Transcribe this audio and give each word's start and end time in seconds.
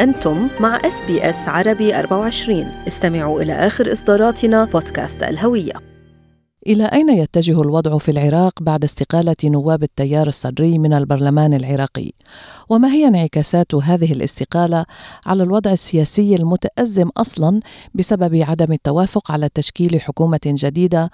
أنتم 0.00 0.48
مع 0.60 0.76
SBS 0.84 1.48
عربي 1.48 1.98
24 1.98 2.60
استمعوا 2.88 3.42
إلى 3.42 3.52
آخر 3.52 3.92
إصداراتنا 3.92 4.64
بودكاست 4.64 5.22
الهوية 5.22 5.72
إلى 6.66 6.84
أين 6.84 7.08
يتجه 7.08 7.62
الوضع 7.62 7.98
في 7.98 8.10
العراق 8.10 8.62
بعد 8.62 8.84
استقالة 8.84 9.36
نواب 9.44 9.82
التيار 9.82 10.26
الصدري 10.26 10.78
من 10.78 10.92
البرلمان 10.92 11.54
العراقي؟ 11.54 12.12
وما 12.68 12.92
هي 12.92 13.08
انعكاسات 13.08 13.74
هذه 13.74 14.12
الاستقالة 14.12 14.84
على 15.26 15.42
الوضع 15.42 15.72
السياسي 15.72 16.34
المتأزم 16.34 17.08
أصلا 17.16 17.60
بسبب 17.94 18.42
عدم 18.48 18.72
التوافق 18.72 19.32
على 19.32 19.48
تشكيل 19.54 20.00
حكومة 20.00 20.40
جديدة 20.46 21.10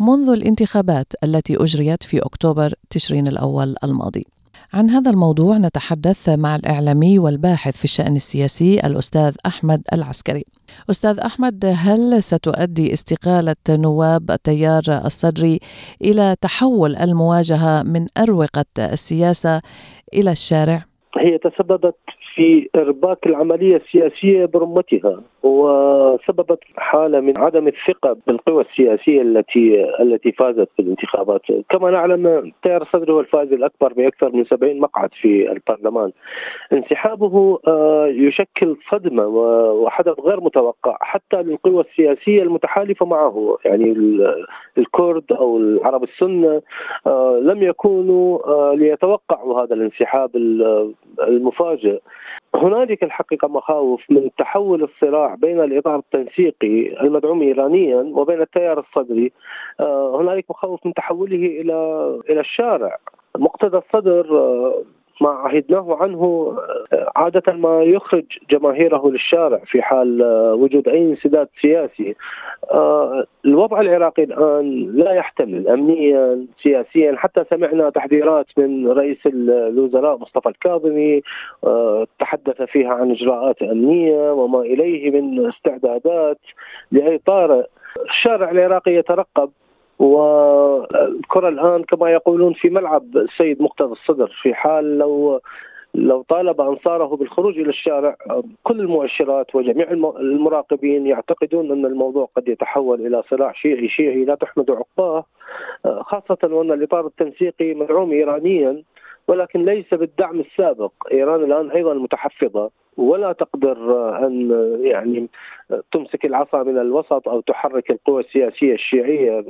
منذ 0.00 0.28
الانتخابات 0.28 1.12
التي 1.24 1.56
أجريت 1.56 2.02
في 2.02 2.18
أكتوبر 2.18 2.74
تشرين 2.90 3.28
الأول 3.28 3.74
الماضي؟ 3.84 4.26
عن 4.74 4.90
هذا 4.90 5.10
الموضوع 5.10 5.58
نتحدث 5.58 6.28
مع 6.28 6.56
الإعلامي 6.56 7.18
والباحث 7.18 7.76
في 7.76 7.84
الشأن 7.84 8.16
السياسي 8.16 8.80
الأستاذ 8.80 9.34
أحمد 9.46 9.82
العسكري 9.92 10.44
أستاذ 10.90 11.18
أحمد 11.18 11.74
هل 11.76 12.22
ستؤدي 12.22 12.92
استقالة 12.92 13.56
نواب 13.70 14.30
التيار 14.30 14.82
الصدري 14.88 15.60
إلى 16.02 16.36
تحول 16.40 16.96
المواجهة 16.96 17.82
من 17.82 18.06
أروقة 18.18 18.64
السياسة 18.78 19.60
إلى 20.14 20.32
الشارع؟ 20.32 20.93
هي 21.18 21.38
تسببت 21.38 21.94
في 22.34 22.68
إرباك 22.76 23.26
العملية 23.26 23.76
السياسية 23.76 24.44
برمتها 24.44 25.20
وسببت 25.42 26.58
حالة 26.76 27.20
من 27.20 27.38
عدم 27.38 27.68
الثقة 27.68 28.16
بالقوى 28.26 28.64
السياسية 28.64 29.22
التي 29.22 29.86
التي 30.00 30.32
فازت 30.32 30.68
في 30.76 30.82
الانتخابات، 30.82 31.40
كما 31.68 31.90
نعلم 31.90 32.26
التيار 32.26 32.82
الصدري 32.82 33.12
هو 33.12 33.20
الفائز 33.20 33.52
الأكبر 33.52 33.92
بأكثر 33.92 34.32
من 34.32 34.44
70 34.44 34.80
مقعد 34.80 35.10
في 35.20 35.52
البرلمان. 35.52 36.12
انسحابه 36.72 37.58
آه، 37.68 38.06
يشكل 38.06 38.76
صدمة 38.90 39.26
وحدث 39.26 40.20
غير 40.20 40.40
متوقع 40.40 40.96
حتى 41.00 41.42
للقوى 41.42 41.84
السياسية 41.90 42.42
المتحالفة 42.42 43.06
معه، 43.06 43.58
يعني 43.64 43.94
الكرد 44.78 45.32
أو 45.32 45.56
العرب 45.56 46.04
السنة 46.04 46.62
آه، 47.06 47.40
لم 47.42 47.62
يكونوا 47.62 48.38
آه، 48.46 48.74
ليتوقعوا 48.74 49.62
هذا 49.62 49.74
الانسحاب 49.74 50.30
المفاجئ. 51.20 52.00
هنالك 52.54 53.04
الحقيقة 53.04 53.48
مخاوف 53.48 54.02
من 54.10 54.30
تحول 54.38 54.82
الصراع 54.82 55.34
بين 55.34 55.60
الإطار 55.60 55.96
التنسيقي 55.96 57.02
المدعوم 57.02 57.42
ايرانيا 57.42 57.96
وبين 57.96 58.40
التيار 58.40 58.78
الصدري. 58.78 59.32
آه، 59.80 60.20
هنالك 60.20 60.44
مخاوف 60.50 60.86
من 60.86 60.94
تحوله 60.94 61.36
إلى 61.36 61.74
إلى 62.30 62.40
الشارع. 62.40 62.98
مقتدى 63.38 63.76
الصدر 63.76 64.38
آه، 64.38 64.82
ما 65.20 65.28
عهدناه 65.28 65.96
عنه 66.00 66.54
آه، 66.92 67.12
عادة 67.16 67.52
ما 67.52 67.82
يخرج 67.82 68.24
جماهيره 68.50 69.10
للشارع 69.10 69.58
في 69.66 69.82
حال 69.82 70.22
آه، 70.22 70.54
وجود 70.54 70.88
أي 70.88 71.02
انسداد 71.02 71.48
سياسي. 71.60 72.14
آه، 72.70 73.24
الوضع 73.44 73.80
العراقي 73.80 74.24
الآن 74.24 74.92
لا 74.94 75.12
يحتمل 75.12 75.68
أمنيا 75.68 76.46
سياسيا. 76.62 77.16
حتى 77.16 77.44
سمعنا 77.50 77.90
تحذيرات 77.90 78.46
من 78.56 78.88
رئيس 78.88 79.26
الوزراء 79.26 80.18
مصطفى 80.18 80.48
الكاظمي 80.48 81.22
تحدث 82.18 82.62
فيها 82.62 82.94
عن 82.94 83.10
إجراءات 83.10 83.62
أمنية 83.62 84.32
وما 84.32 84.60
إليه 84.60 85.10
من 85.10 85.48
استعدادات 85.48 86.38
لأي 86.92 87.18
طارئ 87.18 87.64
الشارع 88.10 88.50
العراقي 88.50 88.94
يترقب. 88.94 89.50
والكره 89.98 91.48
الآن 91.48 91.82
كما 91.82 92.10
يقولون 92.10 92.52
في 92.52 92.70
ملعب 92.70 93.16
السيد 93.16 93.62
مقتدى 93.62 93.92
الصدر 93.92 94.38
في 94.42 94.54
حال 94.54 94.98
لو 94.98 95.40
لو 95.94 96.22
طالب 96.22 96.60
أنصاره 96.60 97.16
بالخروج 97.16 97.58
إلى 97.58 97.68
الشارع 97.68 98.16
كل 98.62 98.80
المؤشرات 98.80 99.54
وجميع 99.54 99.90
المراقبين 100.20 101.06
يعتقدون 101.06 101.72
أن 101.72 101.86
الموضوع 101.86 102.28
قد 102.36 102.48
يتحول 102.48 103.06
إلى 103.06 103.22
صراع 103.30 103.52
شيعي 103.52 103.88
شيعي 103.88 104.24
لا 104.24 104.34
تحمد 104.34 104.70
عقباه 104.70 105.24
خاصة 105.84 106.38
وأن 106.42 106.72
الإطار 106.72 107.06
التنسيقي 107.06 107.74
مدعوم 107.74 108.12
ايرانيا 108.12 108.82
ولكن 109.28 109.64
ليس 109.64 109.94
بالدعم 109.94 110.40
السابق، 110.40 110.92
إيران 111.12 111.44
الآن 111.44 111.70
أيضا 111.70 111.94
متحفظة. 111.94 112.70
ولا 112.96 113.32
تقدر 113.32 113.76
أن 114.26 114.50
يعني 114.80 115.28
تمسك 115.92 116.24
العصا 116.24 116.62
من 116.62 116.78
الوسط 116.78 117.28
أو 117.28 117.40
تحرك 117.40 117.90
القوى 117.90 118.22
السياسية 118.22 118.74
الشيعية 118.74 119.44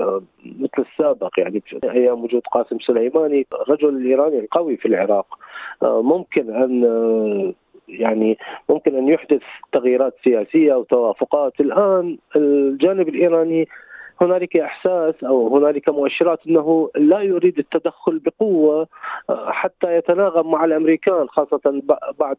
مثل 0.44 0.78
السابق. 0.91 1.31
يعني 1.38 1.60
في 1.60 1.81
أيام 1.91 2.25
وجود 2.25 2.43
قاسم 2.53 2.78
سليماني 2.78 3.47
الرجل 3.62 3.88
الايراني 3.88 4.38
القوي 4.38 4.77
في 4.77 4.88
العراق 4.88 5.38
ممكن 5.82 6.55
أن 6.55 7.55
يعني 7.88 8.38
ممكن 8.69 8.97
أن 8.97 9.09
يحدث 9.09 9.43
تغييرات 9.72 10.15
سياسية 10.25 10.75
أو 10.75 10.82
توافقات. 10.82 11.61
الآن 11.61 12.19
الجانب 12.37 13.09
الإيراني 13.09 13.69
هنالك 14.24 14.56
إحساس 14.56 15.24
أو 15.24 15.56
هنالك 15.56 15.88
مؤشرات 15.88 16.46
أنه 16.46 16.90
لا 16.96 17.20
يريد 17.20 17.58
التدخل 17.58 18.18
بقوة 18.18 18.88
آه، 19.30 19.50
حتى 19.50 19.96
يتناغم 19.96 20.50
مع 20.50 20.64
الأمريكان 20.64 21.28
خاصة 21.28 21.82
بعد 22.18 22.36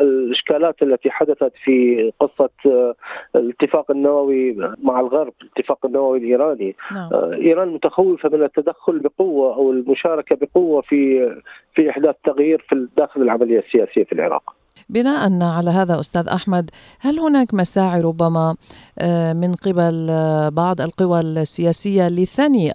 الإشكالات 0.00 0.82
التي 0.82 1.10
حدثت 1.10 1.52
في 1.64 2.12
قصة 2.20 2.50
آه، 2.66 2.94
الاتفاق 3.36 3.90
النووي 3.90 4.56
مع 4.82 5.00
الغرب، 5.00 5.32
الاتفاق 5.42 5.86
النووي 5.86 6.18
الإيراني. 6.18 6.76
نعم. 6.92 7.10
آه، 7.12 7.34
إيران 7.34 7.68
متخوفة 7.68 8.28
من 8.28 8.42
التدخل 8.42 8.98
بقوة 8.98 9.54
أو 9.54 9.72
المشاركة 9.72 10.36
بقوة 10.36 10.82
في 10.82 11.30
في 11.74 11.90
إحداث 11.90 12.14
تغيير 12.24 12.64
في 12.68 12.88
داخل 12.96 13.22
العملية 13.22 13.58
السياسية 13.58 14.04
في 14.04 14.12
العراق. 14.12 14.63
بناء 14.88 15.42
على 15.42 15.70
هذا 15.70 16.00
أستاذ 16.00 16.28
أحمد 16.28 16.70
هل 17.00 17.18
هناك 17.18 17.54
مساعي 17.54 18.00
ربما 18.00 18.56
آه، 18.98 19.32
من 19.32 19.54
قبل 19.54 20.06
آه، 20.10 20.48
بعض 20.48 20.80
القوى 20.80 21.20
السياسية 21.20 22.08
لثني 22.08 22.70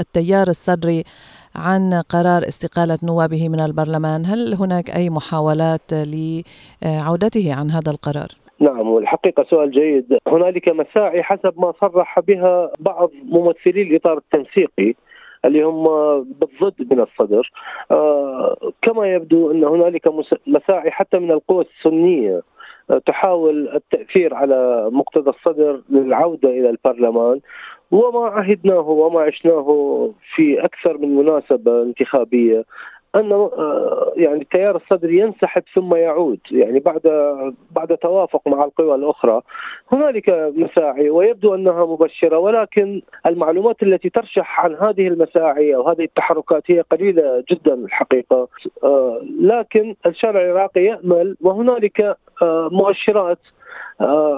التيار 0.00 0.48
الصدري 0.48 1.04
عن 1.56 2.02
قرار 2.08 2.42
استقالة 2.48 2.98
نوابه 3.02 3.48
من 3.48 3.60
البرلمان؟ 3.60 4.26
هل 4.26 4.54
هناك 4.54 4.90
أي 4.90 5.10
محاولات 5.10 5.80
لعودته 5.92 7.54
عن 7.54 7.70
هذا 7.70 7.90
القرار؟ 7.90 8.28
نعم 8.60 8.88
والحقيقة 8.88 9.44
سؤال 9.50 9.70
جيد. 9.70 10.18
هنالك 10.28 10.68
مساعي 10.68 11.22
حسب 11.22 11.54
ما 11.56 11.72
صرح 11.80 12.20
بها 12.20 12.72
بعض 12.80 13.10
ممثلي 13.24 13.82
الإطار 13.82 14.18
التنسيقي. 14.18 14.94
اللي 15.44 15.62
هم 15.62 15.84
بالضد 16.22 16.92
من 16.92 17.00
الصدر. 17.00 17.52
آه، 17.90 18.72
كما 18.82 19.14
يبدو 19.14 19.50
أن 19.50 19.64
هنالك 19.64 20.08
مساعي 20.46 20.90
حتى 20.90 21.18
من 21.18 21.30
القوى 21.30 21.64
السنية 21.64 22.42
آه، 22.90 22.98
تحاول 22.98 23.68
التأثير 23.68 24.34
على 24.34 24.88
مقتدى 24.92 25.30
الصدر 25.30 25.80
للعودة 25.90 26.48
إلى 26.48 26.70
البرلمان. 26.70 27.40
وما 27.90 28.26
عهدناه 28.26 28.88
وما 28.88 29.20
عشناه 29.20 30.10
في 30.34 30.64
أكثر 30.64 30.98
من 30.98 31.16
مناسبة 31.16 31.82
انتخابية. 31.82 32.64
ان 33.16 33.32
آه، 33.32 34.12
يعني 34.16 34.42
التيار 34.42 34.76
الصدري 34.76 35.18
ينسحب 35.18 35.62
ثم 35.74 35.94
يعود 35.94 36.38
يعني 36.50 36.78
بعد 36.80 37.02
بعد 37.70 37.96
توافق 37.96 38.48
مع 38.48 38.64
القوى 38.64 38.94
الأخرى. 38.94 39.42
هنالك 39.92 40.52
مساعي 40.56 41.10
ويبدو 41.10 41.54
أنها 41.54 41.86
مبشرة 41.86 42.38
ولكن 42.38 43.02
المعلومات 43.26 43.82
التي 43.82 44.10
ترشح 44.10 44.60
عن 44.60 44.74
هذه 44.74 45.08
المساعي 45.08 45.74
أو 45.74 45.88
هذه 45.88 46.04
التحركات 46.04 46.62
هي 46.66 46.80
قليلة 46.80 47.44
جدا 47.50 47.74
الحقيقة. 47.74 48.48
آه، 48.84 49.20
لكن 49.40 49.94
الشارع 50.06 50.40
العراقي 50.40 50.84
يأمل 50.84 51.36
وهنالك 51.40 52.00
آه، 52.42 52.68
مؤشرات 52.72 53.38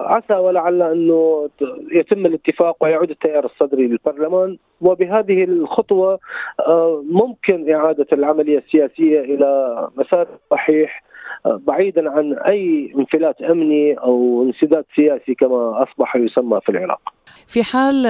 عسى 0.06 0.34
ولعل 0.34 0.82
أنه 0.82 1.48
يتم 1.93 2.26
الاتفاق 2.26 2.76
ويعود 2.81 3.10
التيار 3.10 3.44
الصدري 3.44 3.87
للبرلمان. 3.87 4.59
وبهذه 4.81 5.44
الخطوة 5.44 6.19
آه، 6.60 7.03
ممكن 7.10 7.72
إعادة 7.75 8.06
العملية 8.12 8.59
السياسية 8.59 9.20
إلى 9.20 9.88
مسار 9.97 10.26
صحيح. 10.50 11.02
آه، 11.02 11.12
بعيدا 11.44 12.11
عن 12.11 12.34
أي 12.38 12.93
انفلات 12.99 13.43
أمني 13.43 13.94
أو 13.94 14.43
انسداد 14.43 14.84
سياسي 14.96 15.34
كما 15.34 15.82
أصبح 15.82 16.17
يسمى 16.17 16.61
في 16.61 16.69
العراق. 16.69 17.00
في 17.46 17.64
حال 17.64 18.06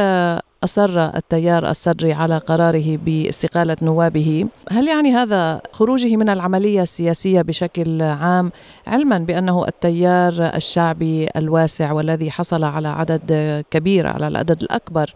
أصر 0.64 0.98
التيار 1.16 1.68
الصدري 1.68 2.12
على 2.12 2.38
قراره 2.38 2.98
باستقالة 3.06 3.76
نوابه 3.82 4.48
هل 4.70 4.88
يعني 4.88 5.12
هذا 5.12 5.60
خروجه 5.72 6.16
من 6.16 6.28
العملية 6.28 6.82
السياسية 6.82 7.42
بشكل 7.42 8.02
عام 8.02 8.50
علما 8.86 9.18
بأنه 9.18 9.66
التيار 9.68 10.32
الشعبي 10.54 11.28
الواسع 11.36 11.92
والذي 11.92 12.30
حصل 12.30 12.64
على 12.64 12.88
عدد 12.88 13.64
كبير 13.70 14.06
على 14.06 14.28
العدد 14.28 14.62
الأكبر 14.62 15.10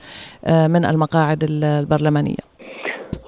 آه، 0.44 0.66
من 0.66 0.84
المقاعد 0.84 1.44
البرلمانية 1.50 2.55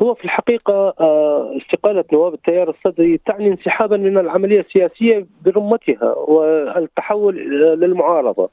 هو 0.03 0.15
في 0.15 0.25
الحقيقة 0.25 0.95
آه، 1.01 1.57
استقالة 1.57 2.05
نواب 2.13 2.35
التيار 2.35 2.71
الصدري 2.71 3.19
تعني 3.27 3.49
انسحابا 3.49 3.97
من 3.97 4.19
العملية 4.19 4.61
السياسية 4.61 5.27
برمتها 5.45 6.15
والتحول 6.15 7.37
للمعارضة. 7.81 8.51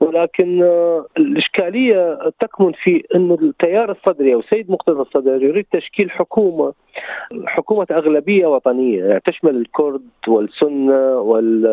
ولكن 0.00 0.62
آه، 0.62 1.06
الإشكالية 1.16 2.18
تكمن 2.40 2.72
في 2.72 3.04
أن 3.14 3.32
التيار 3.32 3.90
الصدري 3.90 4.34
أو 4.34 4.42
سيد 4.42 4.70
مقتدى 4.70 5.00
الصدر 5.00 5.42
يريد 5.42 5.66
تشكيل 5.72 6.10
حكومة 6.10 6.72
حكومة 7.46 7.86
أغلبية 7.90 8.46
وطنية 8.46 9.04
يعني 9.04 9.20
تشمل 9.20 9.56
الكرد 9.56 10.08
والسنة 10.28 11.14
وال 11.20 11.66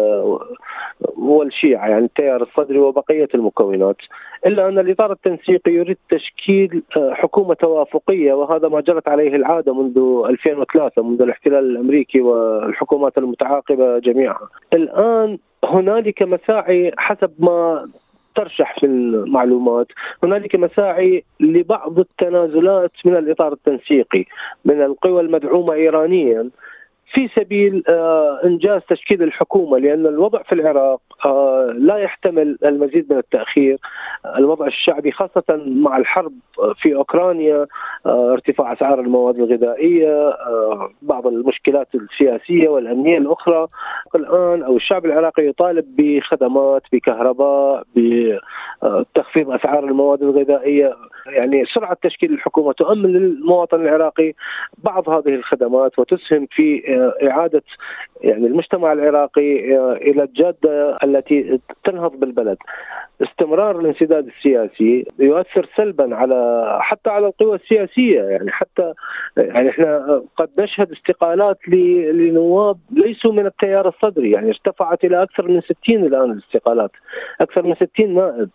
والشيعة 1.17 1.87
يعني 1.87 2.05
التيار 2.05 2.41
الصدري 2.41 2.79
وبقية 2.79 3.27
المكونات. 3.35 3.97
إلا 4.45 4.67
أن 4.67 4.79
الإطار 4.79 5.11
التنسيقي 5.11 5.71
يريد 5.71 5.97
تشكيل 6.09 6.83
آه، 6.97 7.13
حكومة 7.13 7.53
توافقية 7.53 8.33
وهذا 8.33 8.67
ما 8.67 8.81
جرت 8.81 9.07
عليه 9.07 9.35
العادة 9.35 9.73
منذ 9.73 10.25
2003 10.29 11.03
منذ 11.03 11.21
الاحتلال 11.21 11.71
الأمريكي 11.71 12.21
والحكومات 12.21 13.17
المتعاقبة 13.17 13.99
جميعها 13.99 14.49
الآن 14.73 15.37
هنالك 15.63 16.23
مساعي 16.23 16.91
حسب 16.97 17.31
ما 17.39 17.87
ترشح 18.35 18.79
في 18.79 18.85
المعلومات. 18.85 19.87
هنالك 20.23 20.55
مساعي 20.55 21.23
لبعض 21.39 21.99
التنازلات 21.99 22.91
من 23.05 23.15
الإطار 23.15 23.53
التنسيقي 23.53 24.25
من 24.65 24.81
القوى 24.81 25.21
المدعومة 25.21 25.73
إيرانيا. 25.73 26.49
في 27.13 27.29
سبيل 27.35 27.83
آه، 27.89 28.39
إنجاز 28.45 28.81
تشكيل 28.89 29.23
الحكومة 29.23 29.77
لأن 29.77 30.05
الوضع 30.05 30.43
في 30.43 30.55
العراق 30.55 31.01
آه، 31.25 31.73
لا 31.77 31.97
يحتمل 31.97 32.57
المزيد 32.65 33.13
من 33.13 33.17
التأخير. 33.17 33.77
الوضع 34.37 34.67
الشعبي 34.67 35.11
خاصة 35.11 35.63
مع 35.65 35.97
الحرب 35.97 36.33
في 36.81 36.95
أوكرانيا 36.95 37.65
آه، 38.05 38.33
ارتفاع 38.33 38.73
أسعار 38.73 38.99
المواد 38.99 39.39
الغذائية 39.39 40.33
بعض 41.01 41.27
المشكلات 41.27 41.87
السياسية 41.95 42.69
والأمنية 42.69 43.17
الأخرى. 43.17 43.67
الآن 44.15 44.63
أو 44.63 44.75
الشعب 44.75 45.05
العراقي 45.05 45.47
يطالب 45.47 45.85
بخدمات 45.97 46.81
بكهرباء 46.93 47.83
بتخفيض 47.95 49.51
أسعار 49.51 49.83
المواد 49.83 50.21
الغذائية. 50.21 50.95
يعني 51.27 51.65
سرعة 51.65 51.97
تشكيل 52.01 52.33
الحكومة 52.33 52.73
تؤمن 52.73 53.11
للمواطن 53.13 53.81
العراقي. 53.81 54.33
بعض 54.77 55.09
هذه 55.09 55.35
الخدمات 55.35 55.99
وتسهم 55.99 56.47
في 56.51 56.83
إعادة 57.23 57.63
يعني 58.21 58.47
المجتمع 58.47 58.93
العراقي 58.93 59.77
إلى 59.93 60.23
الجاده 60.23 60.97
التي 61.03 61.59
تنهض 61.83 62.19
بالبلد. 62.19 62.57
استمرار 63.21 63.79
الانسداد 63.79 64.27
السياسي 64.27 65.05
يؤثر 65.19 65.69
سلبا 65.75 66.15
على 66.15 66.69
حتى 66.81 67.09
على 67.09 67.27
القوى 67.27 67.55
السياسية. 67.55 68.21
يعني 68.21 68.51
حتى 68.51 68.93
يعني 69.37 69.69
إحنا 69.69 70.21
قد 70.37 70.49
نشهد 70.59 70.91
استقالات 70.91 71.57
لنواب 71.67 72.77
ليسوا 72.91 73.33
من 73.33 73.45
التيار 73.45 73.87
الصدري. 73.87 74.31
يعني 74.31 74.49
ارتفعت 74.49 75.03
إلى 75.05 75.23
أكثر 75.23 75.47
من 75.47 75.61
60 75.61 75.75
الآن 75.89 76.31
الاستقالات. 76.31 76.91
أكثر 77.41 77.63
من 77.63 77.75
60 77.75 78.15
نائب. 78.15 78.49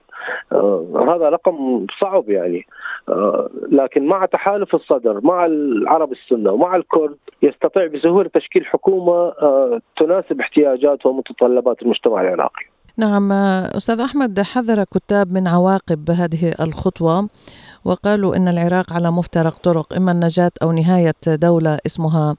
هذا 1.09 1.29
رقم 1.29 1.87
صعب 2.01 2.31
يعني 2.31 2.67
آه 3.09 3.51
لكن 3.73 4.07
مع 4.07 4.27
تحالف 4.27 4.75
الصدر 4.75 5.21
مع 5.23 5.47
العرب 5.47 6.13
السنة 6.13 6.53
ومع 6.53 6.77
الكرد 6.77 7.17
يستطيع 7.43 7.87
بسهوله 7.87 8.31
تشكيل 8.35 8.67
حكومة 8.67 9.13
آه 9.13 9.81
تناسب 9.97 10.41
احتياجات 10.41 11.07
ومتطلبات 11.07 11.83
المجتمع 11.83 12.21
العراقي. 12.21 12.65
نعم 12.97 13.33
أستاذ 13.77 14.01
أحمد 14.01 14.41
حذر 14.41 14.85
كتاب 14.85 15.33
من 15.33 15.49
عواقب 15.49 16.11
هذه 16.11 16.55
الخطوة 16.61 17.29
وقالوا 17.85 18.37
إن 18.37 18.49
العراق 18.49 18.93
على 18.93 19.11
مفترق 19.11 19.57
طرق 19.57 19.95
إما 19.95 20.13
النجاة 20.13 20.51
أو 20.63 20.73
نهاية 20.73 21.15
دولة 21.27 21.79
اسمها 21.87 22.37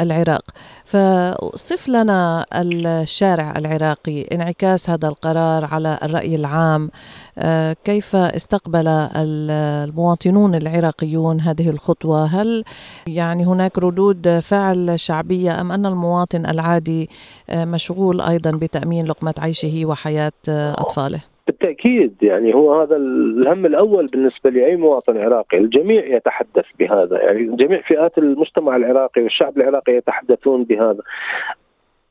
العراق. 0.00 0.42
فصف 0.84 1.88
لنا 1.88 2.46
الشارع 2.54 3.54
العراقي 3.56 4.22
انعكاس 4.22 4.90
هذا 4.90 5.08
القرار 5.08 5.64
على 5.64 5.98
الرأي 6.02 6.34
العام. 6.34 6.90
آه، 7.38 7.76
كيف 7.84 8.16
استقبل 8.16 8.88
المواطنون 9.16 10.54
العراقيون 10.54 11.40
هذه 11.40 11.68
الخطوة؟ 11.68 12.24
هل 12.24 12.64
يعني 13.06 13.46
هناك 13.46 13.78
ردود 13.78 14.38
فعل 14.38 15.00
شعبية 15.00 15.60
أم 15.60 15.72
أن 15.72 15.86
المواطن 15.86 16.46
العادي 16.46 17.10
آه، 17.50 17.64
مشغول 17.64 18.20
أيضا 18.20 18.50
بتأمين 18.50 19.06
لقمة 19.06 19.34
عيشه 19.38 19.82
وحياة 19.84 20.32
آه، 20.48 20.72
أطفاله؟ 20.72 21.29
بالتأكيد 21.46 22.16
يعني 22.22 22.54
هو 22.54 22.80
هذا 22.80 22.96
الهم 22.96 23.66
الأول 23.66 24.06
بالنسبة 24.06 24.50
لأي 24.50 24.76
مواطن 24.76 25.18
عراقي، 25.18 25.58
الجميع 25.58 26.06
يتحدث 26.06 26.64
بهذا، 26.78 27.22
يعني 27.22 27.56
جميع 27.56 27.80
فئات 27.80 28.18
المجتمع 28.18 28.76
العراقي 28.76 29.22
والشعب 29.22 29.56
العراقي 29.56 29.92
يتحدثون 29.92 30.64
بهذا. 30.64 31.02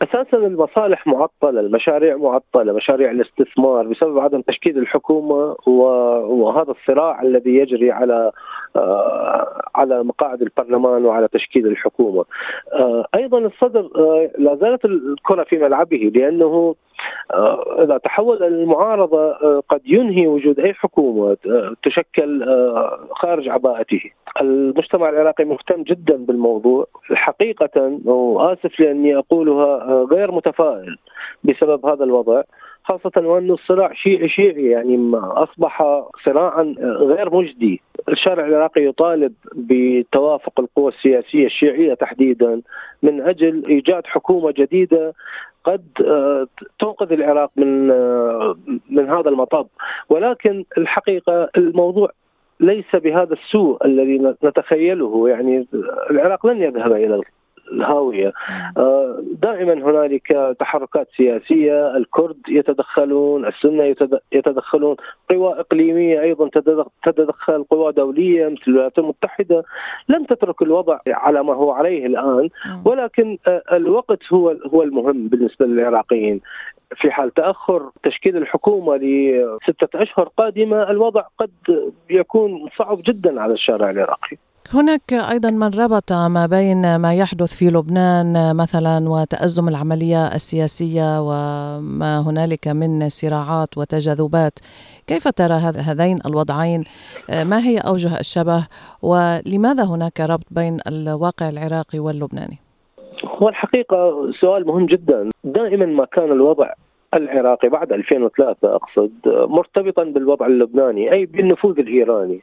أساسا 0.01 0.37
المصالح 0.37 1.07
معطلة، 1.07 1.59
المشاريع 1.59 2.17
معطلة، 2.17 2.73
مشاريع 2.73 3.11
الاستثمار 3.11 3.87
بسبب 3.87 4.19
عدم 4.19 4.41
تشكيل 4.41 4.77
الحكومة 4.77 5.55
وهذا 5.67 6.71
الصراع 6.71 7.21
الذي 7.21 7.55
يجري 7.55 7.91
على 7.91 8.31
آه، 8.75 9.68
على 9.79 10.03
مقاعد 10.03 10.41
البرلمان 10.41 11.05
وعلى 11.05 11.27
تشكيل 11.27 11.67
الحكومة. 11.67 12.25
آه، 12.73 13.05
أيضا 13.15 13.37
الصدر 13.37 13.89
آه، 13.95 14.29
لا 14.37 14.55
زالت 14.55 14.85
الكرة 14.85 15.43
في 15.43 15.57
ملعبه 15.57 16.11
لأنه 16.15 16.75
إذا 17.79 17.97
تحول 17.97 18.43
المعارضة 18.43 19.31
قد 19.59 19.81
ينهي 19.85 20.27
وجود 20.27 20.59
أي 20.59 20.73
حكومة 20.73 21.37
تشكل 21.83 22.45
خارج 23.11 23.49
عباءته. 23.49 24.01
المجتمع 24.41 25.09
العراقي 25.09 25.45
مهتم 25.45 25.83
جدا 25.83 26.15
بالموضوع 26.15 26.87
حقيقه 27.13 27.99
وآسف 28.05 28.79
لأني 28.79 29.17
أقولها 29.17 30.03
غير 30.11 30.31
متفائل 30.31 30.97
بسبب 31.43 31.85
هذا 31.85 32.03
الوضع 32.03 32.41
خاصة 32.89 33.27
وأن 33.27 33.51
الصراع 33.51 33.93
شيعي 33.93 34.29
شيعي 34.29 34.65
يعني 34.65 35.11
أصبح 35.15 36.03
صراعا 36.25 36.75
غير 36.81 37.35
مجدي. 37.35 37.81
الشارع 38.09 38.45
العراقي 38.45 38.85
يطالب 38.85 39.33
بتوافق 39.55 40.59
القوى 40.59 40.91
السياسية 40.91 41.45
الشيعية 41.45 41.93
تحديدا. 41.93 42.61
من 43.03 43.21
أجل 43.21 43.63
إيجاد 43.67 44.07
حكومة 44.07 44.53
جديدة 44.57 45.13
قد 45.63 45.85
آه، 46.05 46.47
تنقذ 46.79 47.11
العراق 47.11 47.51
من 47.55 47.91
آه، 47.91 48.55
من 48.89 49.09
هذا 49.09 49.29
المطب. 49.29 49.67
ولكن 50.09 50.65
الحقيقة 50.77 51.49
الموضوع 51.57 52.09
ليس 52.59 52.95
بهذا 52.95 53.33
السوء 53.33 53.85
الذي 53.85 54.35
نتخيله. 54.43 55.29
يعني 55.29 55.67
العراق 56.11 56.45
لن 56.45 56.61
يذهب 56.61 56.91
إلى 56.91 57.21
الهاوية. 57.71 58.33
آه، 58.77 59.23
دائما 59.41 59.73
هنالك 59.73 60.55
تحركات 60.59 61.07
سياسية 61.17 61.97
الكرد 61.97 62.37
يتدخلون 62.49 63.45
السنة 63.45 63.95
يتدخلون 64.31 64.95
قوى 65.29 65.59
إقليمية 65.59 66.21
أيضا 66.21 66.49
تتدخل 67.03 67.63
قوى 67.63 67.91
دولية 67.91 68.47
مثل 68.47 68.61
الولايات 68.67 68.99
المتحدة. 68.99 69.63
لن 70.09 70.27
تترك 70.27 70.61
الوضع 70.61 70.99
على 71.09 71.43
ما 71.43 71.53
هو 71.53 71.71
عليه 71.71 72.05
الآن 72.05 72.49
ولكن 72.85 73.37
آه، 73.47 73.63
الوقت 73.71 74.33
هو 74.33 74.55
هو 74.73 74.83
المهم 74.83 75.27
بالنسبة 75.27 75.65
للعراقيين. 75.65 76.41
في 76.95 77.11
حال 77.11 77.33
تأخر 77.33 77.89
تشكيل 78.03 78.37
الحكومة 78.37 78.95
لستة 78.95 80.01
أشهر 80.01 80.29
قادمة 80.37 80.91
الوضع 80.91 81.23
قد 81.37 81.51
يكون 82.09 82.69
صعب 82.77 82.97
جدا 83.05 83.41
على 83.41 83.53
الشارع 83.53 83.89
العراقي. 83.89 84.37
هناك 84.73 85.13
أيضا 85.13 85.49
من 85.49 85.79
ربط 85.79 86.11
ما 86.11 86.45
بين 86.45 86.95
ما 86.95 87.13
يحدث 87.13 87.53
في 87.55 87.69
لبنان 87.69 88.55
مثلا 88.55 89.09
وتأزم 89.09 89.67
العملية 89.67 90.27
السياسية 90.27 91.21
وما 91.21 92.19
هنالك 92.19 92.67
من 92.67 93.09
صراعات 93.09 93.77
وتجاذبات. 93.77 94.59
كيف 95.07 95.27
ترى 95.27 95.53
هذين 95.53 96.19
الوضعين؟ 96.25 96.83
ما 97.29 97.59
هي 97.59 97.77
أوجه 97.77 98.19
الشبه؟ 98.19 98.67
ولماذا 99.01 99.83
هناك 99.83 100.19
ربط 100.19 100.45
بين 100.51 100.77
الواقع 100.87 101.49
العراقي 101.49 101.99
واللبناني؟ 101.99 102.57
هو 103.25 103.49
الحقيقة 103.49 104.31
سؤال 104.41 104.67
مهم 104.67 104.85
جدا. 104.85 105.29
دائما 105.43 105.85
ما 105.85 106.05
كان 106.05 106.31
الوضع 106.31 106.73
العراقي 107.13 107.69
بعد 107.69 107.93
2003 107.93 108.75
أقصد 108.75 109.11
مرتبطا 109.25 110.03
بالوضع 110.03 110.45
اللبناني 110.45 111.11
أي 111.11 111.25
بالنفوذ 111.25 111.79
الإيراني. 111.79 112.41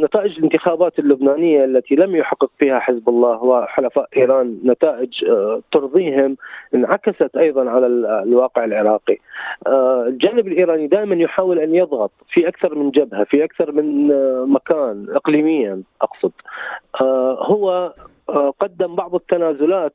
نتائج 0.00 0.38
الانتخابات 0.38 0.98
اللبنانية 0.98 1.64
التي 1.64 1.94
لم 1.94 2.16
يحقق 2.16 2.50
فيها 2.58 2.78
حزب 2.78 3.08
الله 3.08 3.44
وحلفاء 3.44 4.08
إيران 4.16 4.58
نتائج 4.64 5.24
آه، 5.24 5.62
ترضيهم 5.72 6.36
انعكست 6.74 7.36
أيضا 7.36 7.70
على 7.70 7.86
الواقع 8.22 8.64
العراقي. 8.64 9.18
آه، 9.66 10.04
الجانب 10.06 10.46
الإيراني 10.46 10.86
دائما 10.86 11.14
يحاول 11.14 11.58
أن 11.58 11.74
يضغط 11.74 12.12
في 12.32 12.48
أكثر 12.48 12.74
من 12.74 12.90
جبهة، 12.90 13.24
في 13.24 13.44
أكثر 13.44 13.72
من 13.72 14.12
آه، 14.12 14.44
مكان 14.48 15.06
اقليميا 15.10 15.82
أقصد. 16.02 16.32
هو 17.40 17.92
قدم 18.60 18.94
بعض 18.94 19.14
التنازلات 19.14 19.94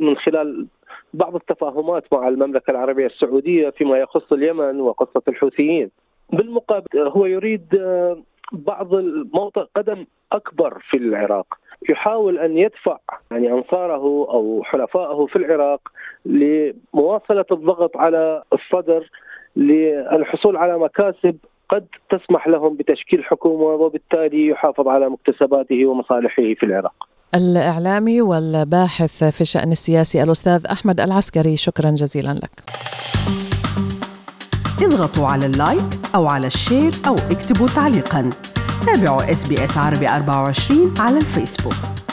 من 0.00 0.16
خلال 0.16 0.66
بعض 1.14 1.34
التفاهمات 1.34 2.04
مع 2.12 2.28
المملكة 2.28 2.70
العربية 2.70 3.06
السعودية 3.06 3.70
فيما 3.70 3.98
يخص 3.98 4.32
اليمن 4.32 4.80
وقصة 4.80 5.22
الحوثيين. 5.28 5.90
بالمقابل 6.32 6.98
هو 6.98 7.26
يريد 7.26 7.74
آه، 7.74 8.16
بعض 8.52 8.94
الموطئ 8.94 9.64
قدم 9.76 10.06
أكبر 10.32 10.78
في 10.90 10.96
العراق 10.96 11.46
يحاول 11.88 12.38
أن 12.38 12.58
يدفع 12.58 12.98
يعني 13.30 13.52
أنصاره 13.52 14.26
أو 14.30 14.62
حلفائه 14.64 15.26
في 15.26 15.36
العراق 15.36 15.80
لمواصلة 16.26 17.44
الضغط 17.52 17.96
على 17.96 18.42
الصدر 18.52 19.10
للحصول 19.56 20.56
على 20.56 20.78
مكاسب 20.78 21.36
قد 21.68 21.86
تسمح 22.10 22.48
لهم 22.48 22.76
بتشكيل 22.76 23.24
حكومة 23.24 23.64
وبالتالي 23.64 24.46
يحافظ 24.46 24.88
على 24.88 25.08
مكتسباته 25.10 25.86
ومصالحه 25.86 26.42
في 26.54 26.62
العراق. 26.62 27.08
الإعلامي 27.34 28.22
والباحث 28.22 29.24
في 29.24 29.40
الشأن 29.40 29.72
السياسي 29.72 30.22
الأستاذ 30.22 30.66
أحمد 30.66 31.00
العسكري. 31.00 31.56
شكرا 31.56 31.90
جزيلا 31.90 32.34
لك. 32.34 32.62
اضغطوا 34.82 35.26
على 35.26 35.46
ال 35.46 35.54
like 35.54 35.84
أو 36.14 36.26
على 36.26 36.46
ال 36.46 36.54
share 36.54 36.92
أو 37.06 37.14
اكتبوا 37.14 37.68
تعليقا. 37.68 38.30
تابعوا 38.86 39.32
إس 39.32 39.46
بي 39.46 39.64
إس 39.64 39.78
عربي 39.78 40.08
24 40.08 40.94
على 40.98 41.16
الفيسبوك. 41.16 42.03